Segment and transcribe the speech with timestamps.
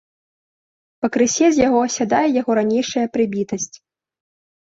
[1.05, 3.71] Пакрысе з яго асядае яго ранейшая прыбітасць.